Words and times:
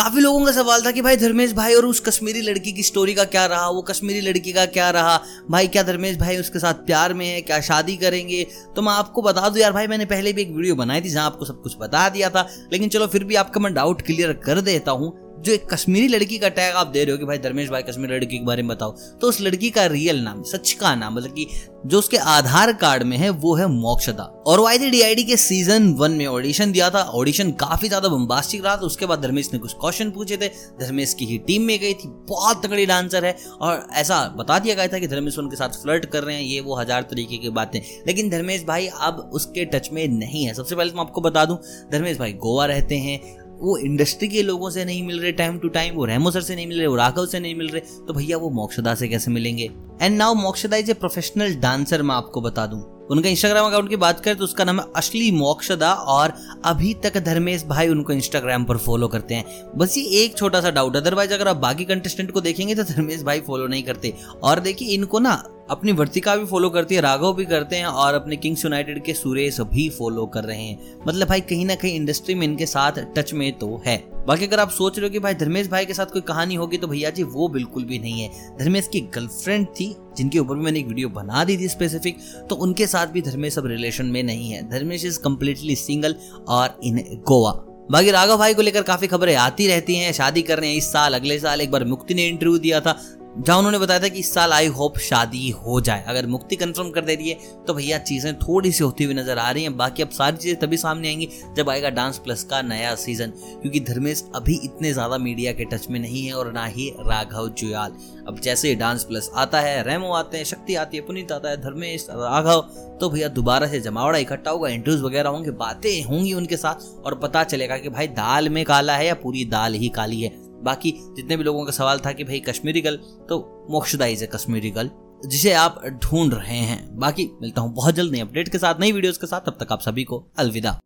काफ़ी 0.00 0.20
लोगों 0.20 0.46
का 0.46 0.52
सवाल 0.52 0.84
था 0.84 0.90
कि 0.90 1.02
भाई 1.02 1.16
धर्मेश 1.16 1.52
भाई 1.52 1.74
और 1.74 1.86
उस 1.86 2.00
कश्मीरी 2.00 2.40
लड़की 2.40 2.72
की 2.72 2.82
स्टोरी 2.82 3.14
का 3.14 3.24
क्या 3.24 3.46
रहा? 3.46 3.68
वो 3.68 3.82
कश्मीरी 3.82 4.20
लड़की 4.20 4.52
का 4.52 4.66
क्या 4.66 4.90
रहा? 4.90 5.20
भाई, 5.50 5.66
क्या 5.66 5.82
धर्मेश 5.82 6.16
भाई 6.16 6.36
उसके 6.36 6.58
साथ 6.58 6.74
प्यार 6.74 7.14
में 7.14 7.26
है? 7.26 7.40
क्या 7.40 7.60
शादी 7.60 7.96
करेंगे? 7.96 8.46
तो 8.76 8.82
मैं 8.82 8.92
आपको 8.92 9.22
बता 9.22 9.48
दूँ 9.48 9.58
यार, 9.58 9.72
भाई 9.72 9.86
मैंने 9.86 10.04
पहले 10.04 10.32
भी 10.32 10.42
एक 10.42 10.50
वीडियो 10.50 10.74
बनाई 10.74 11.00
थी 11.00 11.10
जहाँ 11.10 11.26
आपको 11.26 11.44
सब 11.44 11.62
कुछ 11.62 11.76
बता 11.80 12.08
दिया 12.08 12.30
था। 12.30 12.48
लेकिन 12.72 12.88
चलो 12.88 13.06
फिर 13.06 13.24
भी 13.24 13.34
आपका 13.34 13.60
मैं 13.60 13.74
डाउट 13.74 14.02
क्लियर 14.02 14.32
कर 14.32 14.60
देता 14.60 14.90
हूँ। 14.90 15.29
जो 15.40 15.52
एक 15.52 15.68
कश्मीरी 15.70 16.08
लड़की 16.08 16.38
का 16.38 16.48
टैग 16.50 16.74
आप 16.76 16.86
दे 16.86 17.04
रहे 17.04 17.12
हो 17.12 17.18
कि 17.18 17.24
भाई 17.24 17.38
धर्मेश 17.40 17.68
भाई 17.70 17.82
कश्मीरी 17.82 18.14
लड़की 18.14 18.38
के 18.38 18.44
बारे 18.44 18.62
में 18.62 18.68
बताओ 18.68 18.96
तो 19.20 19.28
उस 19.28 19.40
लड़की 19.40 19.70
का 19.70 19.86
रियल 19.88 20.22
नाम, 20.22 20.42
सच 20.44 20.72
का 20.72 20.94
नाम 20.94 21.14
मतलब 21.14 21.32
कि 21.32 21.46
जो 21.86 21.98
उसके 21.98 22.16
आधार 22.16 22.72
कार्ड 22.72 23.02
में 23.02 23.16
है, 23.16 23.28
वो 23.30 23.54
है 23.56 23.66
मोक्षदा। 23.68 24.22
और 24.46 24.60
वाई 24.60 24.78
डी 25.14 25.22
के 25.24 25.36
सीज़न 25.36 25.88
वन 25.94 26.12
में 26.12 26.26
ऑडिशन 26.26 26.72
दिया 26.72 26.88
था। 26.90 27.02
ऑडिशन 27.14 27.50
काफ़ी 27.60 27.88
ज़्यादा 27.88 28.08
बम्बास्टिक 28.08 28.64
रहा 28.64 28.76
था। 28.76 28.80
उसके 28.82 29.06
बाद 29.06 29.22
धर्मेश 29.22 29.48
ने 29.52 29.58
कुछ 29.58 29.72
क्वेश्चन 29.74 30.10
पूछे 30.10 30.36
थे। 30.36 30.48
धर्मेश 30.80 31.14
की 31.14 31.26
ही 31.26 31.38
टीम 31.38 31.62
में 31.62 31.78
गई 31.80 31.94
थी। 31.94 32.08
बहुत 32.28 32.64
तगड़ी 32.64 32.86
डांसर 32.86 33.24
है। 33.24 33.34
और 33.60 33.86
ऐसा 33.94 34.22
बता 34.36 34.58
दिया 34.58 34.74
गया 34.74 34.86
था 34.86 34.98
कि 34.98 35.08
धर्मेश 35.08 35.38
उनके 35.38 35.56
साथ 35.56 35.82
फ्लर्ट 35.82 36.04
कर 36.06 36.22
रहे 36.22 36.36
हैं। 36.36 36.42
ये 36.42 36.60
वो 36.60 36.76
हज़ार 36.76 37.02
तरीके 37.10 37.36
की 37.36 37.50
बातें। 37.50 37.80
लेकिन 38.06 38.30
धर्मेश 38.30 38.64
भाई 38.64 38.88
अब 39.00 39.30
उसके 39.34 39.64
टच 39.64 39.88
में 39.92 40.06
नहीं 40.10 40.44
है। 40.44 40.54
सबसे 40.54 40.74
पहले 40.74 40.90
तो 40.90 40.96
मैं 40.96 41.04
आपको 41.04 41.20
बता 41.20 41.44
दूँ, 41.44 41.58
धर्मेश 41.92 42.18
भाई 42.18 42.32
गोवा 42.34 42.66
रहते 42.66 42.96
हैं। 42.98 43.18
वो 43.60 43.76
इंडस्ट्री 43.78 44.28
के 44.28 44.42
लोगों 44.42 44.70
से 44.70 44.84
नहीं 44.84 45.02
मिल 45.02 45.20
रहे 45.20 45.32
टाइम 45.32 45.58
टू 45.58 45.68
टाइम 45.68 45.94
वो 45.94 46.04
रेमो 46.04 46.30
सर 46.30 46.40
से 46.40 46.54
नहीं 46.56 46.66
मिल 46.66 46.78
रहे, 46.78 46.86
वो 46.86 46.96
राघव 46.96 47.26
से 47.26 47.40
नहीं 47.40 47.54
मिल 47.54 47.68
रहे 47.68 47.80
तो 48.06 48.14
भैया 48.14 48.36
वो 48.36 48.50
मोक्षदा 48.50 48.94
से 48.94 49.08
कैसे 49.08 49.30
मिलेंगे? 49.30 49.70
And 50.02 50.16
now 50.16 50.34
Mokshada 50.34 50.76
is 50.76 50.90
a 50.90 50.94
professional 50.94 51.54
dancer 51.56 52.02
मैं 52.02 52.14
आपको 52.14 52.40
बता 52.40 52.66
दूँ। 52.66 52.80
उनका 53.10 53.28
इंस्टाग्राम 53.28 53.66
अकाउंट 53.66 53.88
की 53.88 53.96
बात 53.96 54.20
करें 54.20 54.36
तो 54.36 54.44
उसका 54.44 54.64
नाम 54.64 54.80
है 54.80 54.84
असली 54.96 55.30
मोक्षदा 55.30 55.92
और 55.92 56.32
अभी 56.64 56.92
तक 56.94 57.16
धर्मेश 57.18 57.64
भाई 57.64 57.88
उनको 57.88 58.12
इंस्टाग्राम 58.12 58.64
पर 58.64 58.76
फॉलो 58.76 59.08
करते 59.08 59.34
हैं। 59.34 59.44
बस 59.78 59.96
ये 59.96 60.04
एक 60.24 60.36
छोटा 60.38 60.60
सा 60.60 60.70
डाउट 60.70 60.96
अदरवाइज़ 60.96 61.32
अगर 61.34 61.48
आप 61.48 61.56
बाकी 61.58 61.84
कंटेस्टेंट 61.84 62.30
को 62.30 62.40
देखेंगे 62.40 62.74
तो 62.74 62.82
धर्मेश 62.84 63.22
भाई 63.22 63.40
फॉलो 63.40 63.66
नहीं 63.66 63.82
करते। 63.82 64.14
और 64.42 64.60
देखिए 64.60 64.94
इनको 64.94 65.18
ना 65.18 65.42
अपनी 65.70 65.92
वर्तिका 65.92 66.34
भी 66.36 66.44
फॉलो 66.46 66.68
करती 66.70 66.94
है, 66.94 67.00
राघव 67.00 67.32
भी 67.32 67.44
करते 67.44 67.76
हैं 67.76 67.86
और 67.86 68.14
अपने 68.14 68.36
किंग्स 68.36 68.64
यूनाइटेड 68.64 69.02
के 69.04 69.12
सुरेश 69.14 69.60
भी 69.62 69.88
फॉलो 69.88 70.24
कर 70.26 70.44
रहे 70.44 70.62
हैं। 70.62 70.78
मतलब 71.08 71.28
भाई 71.28 71.40
कहीं 71.40 71.66
ना 71.66 71.74
कहीं 71.74 71.94
इंडस्ट्री 71.96 72.34
में 72.34 72.46
इनके 72.46 72.66
साथ 72.66 73.04
टच 73.16 73.32
में 73.32 73.52
तो 73.58 73.82
है। 73.86 73.96
बाकी 74.28 74.46
अगर 74.46 74.60
आप 74.60 74.70
सोच 74.70 74.98
रहे 74.98 75.08
हो 75.08 75.12
कि 75.12 75.18
भाई 75.18 75.34
धर्मेश 75.34 75.68
भाई 75.68 75.86
के 75.86 75.94
साथ 75.94 76.06
कोई 76.06 76.22
कहानी 76.22 76.54
होगी 76.54 76.76
तो 76.76 76.86
भैया 76.86 77.10
जी 77.10 77.22
वो 77.22 77.48
बिल्कुल 77.48 77.84
भी 77.84 77.98
नहीं 77.98 78.22
है। 78.22 78.56
धर्मेश 78.58 78.88
की 78.88 79.00
गर्लफ्रेंड 79.14 79.66
थी 79.70 79.94
जिनके 80.20 80.38
ऊपर 80.38 80.54
भी 80.54 80.64
मैंने 80.64 80.78
एक 80.78 80.86
वीडियो 80.88 81.08
बना 81.10 81.44
दी 81.44 81.56
थी 81.56 81.68
स्पेसिफिक 81.68 82.18
तो 82.50 82.54
उनके 82.56 82.86
साथ 82.86 83.06
भी 83.06 83.22
धर्मेश 83.22 83.58
अब 83.58 83.66
रिलेशन 83.66 84.06
में 84.06 84.22
नहीं 84.22 84.50
है। 84.50 84.68
धर्मेश 84.70 85.04
इज़ 85.04 85.18
कम्प्लीटली 85.20 85.76
सिंगल 85.78 86.14
और 86.48 86.78
इन 86.84 87.04
गोवा 87.28 87.52
बाकी 87.90 88.10
राघव 88.10 88.36
भाई 88.38 88.54
को 88.54 88.62
लेकर 88.62 88.82
काफ़ी 88.82 89.06
खबरें 89.06 89.34
आती 89.36 89.66
रहती 89.66 89.94
हैं, 89.96 90.12
शादी 90.12 90.42
कर 90.42 90.58
रहे 90.58 90.70
हैं 90.70 90.76
इस 90.76 90.92
साल, 90.92 91.14
अगले 91.14 91.38
साल 91.38 91.60
एक 91.60 91.70
बार 91.70 91.84
मुक्ति 91.84 92.14
ने 92.14 92.26
इंटरव्यू 92.28 92.58
दिया 92.58 92.80
था। 92.80 92.92
जहाँ 93.30 93.56
उन्होंने 93.58 93.78
बताया 93.78 94.00
था 94.00 94.08
कि 94.08 94.18
इस 94.18 94.32
साल 94.34 94.52
आई 94.52 94.66
होप 94.68 94.98
शादी 95.00 95.50
हो 95.58 95.80
जाए। 95.80 96.04
अगर 96.08 96.26
मुक्ति 96.26 96.56
कंफर्म 96.56 96.90
कर 96.90 97.00
दे 97.00 97.14
रही 97.14 97.28
है 97.30 97.64
तो 97.66 97.74
भैया 97.74 97.98
चीज़ें 98.00 98.34
थोड़ी 98.38 98.72
सी 98.72 98.84
होती 98.84 99.04
हुई 99.04 99.14
नज़र 99.14 99.38
आ 99.38 99.50
रही 99.50 99.62
हैं। 99.62 99.76
बाकी 99.76 100.02
अब 100.02 100.10
सारी 100.10 100.36
चीज़ें 100.36 100.58
तभी 100.60 100.76
सामने 100.76 101.08
आएँगी 101.08 101.28
जब 101.56 101.70
आएगा 101.70 101.90
डांस 101.90 102.18
प्लस 102.18 102.42
का 102.44 102.60
नया 102.62 102.94
सीज़न 102.96 103.32
क्योंकि 103.52 103.80
धर्मेश 103.82 104.24
अभी 104.34 104.58
इतने 104.64 104.92
ज़्यादा 104.92 105.18
मीडिया 105.18 105.52
के 105.52 105.64
टच 105.66 105.86
में 105.90 105.98
नहीं 106.00 106.26
है 106.26 106.34
और 106.34 106.52
ना 106.52 106.64
ही 106.66 106.88
राघव 107.00 107.48
जुयाल। 107.50 107.92
अब 108.28 108.40
जैसे 108.40 108.74
डांस 108.74 109.04
प्लस 109.04 109.30
आता 109.34 109.60
है 109.60 109.82
रेमो 109.82 110.12
आते 110.14 110.36
हैं 110.36 110.44
शक्ति 110.44 110.74
आती 110.76 110.96
है 110.96 111.02
पुनीत 111.04 111.32
आता 111.32 111.50
है, 111.50 111.56
धर्मेश, 111.58 112.06
राघव 112.10 112.60
तो 113.00 113.10
भैया 113.10 113.28
दोबारा 113.30 113.66
से 113.66 113.80
जमावड़ा 113.80 114.18
इकट्ठा 114.18 114.50
होगा 114.50 114.68
इंटरव्यूज़ 114.68 115.04
वगैरह 115.04 115.30
होंगे, 115.30 115.50
बातें 115.52 116.02
होंगी 116.04 116.32
उनके 116.34 116.56
साथ 116.56 117.06
और 117.06 117.14
पता 117.14 117.44
चलेगा 117.44 117.78
कि 117.78 117.88
भाई 117.88 118.06
दाल 118.10 118.48
में 118.48 118.64
काला 118.64 118.96
है 118.96 119.06
या 119.06 119.14
पूरी 119.16 119.44
दाल 119.46 119.74
ही 119.74 119.88
काली 119.90 120.20
है। 120.20 120.39
बाकी 120.62 120.90
जितने 121.16 121.36
भी 121.36 121.44
लोगों 121.44 121.64
का 121.64 121.72
सवाल 121.72 122.00
था 122.00 122.12
कि 122.12 122.24
भाई 122.24 122.40
कश्मीरी 122.40 122.80
गर्ल 122.80 122.96
तो 123.28 123.38
Mokshada 123.70 124.06
is 124.06 124.24
a 124.24 124.26
Kashmiri 124.26 124.70
girl 124.70 124.90
जिसे 125.26 125.52
आप 125.52 125.80
ढूंढ 126.02 126.34
रहे 126.34 126.58
हैं। 126.58 126.98
बाकी 126.98 127.30
मिलता 127.42 127.60
हूँ 127.60 127.74
बहुत 127.74 127.94
जल्द 127.94 128.12
नई 128.12 128.20
अपडेट 128.20 128.48
के 128.48 128.58
साथ, 128.58 128.80
नई 128.80 128.92
वीडियोस 128.92 129.18
के 129.18 129.26
साथ, 129.26 129.40
तब 129.40 129.56
तक 129.60 129.72
आप 129.72 129.80
सभी 129.80 130.04
को 130.04 130.24
अलविदा। 130.38 130.78